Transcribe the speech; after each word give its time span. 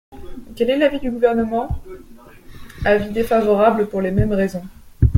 Quel 0.55 0.71
est 0.71 0.77
l’avis 0.79 0.99
du 0.99 1.11
Gouvernement? 1.11 1.67
Avis 2.83 3.11
défavorable 3.11 3.87
pour 3.87 4.01
les 4.01 4.09
mêmes 4.09 4.33
raisons. 4.33 4.63